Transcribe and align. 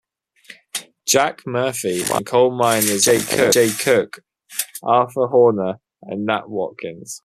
"Jack" 1.07 1.45
Murphy 1.45 2.01
and 2.11 2.25
coal 2.25 2.49
miners 2.49 3.07
A. 3.07 3.19
J. 3.51 3.69
Cook, 3.69 4.21
Arthur 4.81 5.27
Horner 5.27 5.79
and 6.01 6.25
Nat 6.25 6.49
Watkins. 6.49 7.19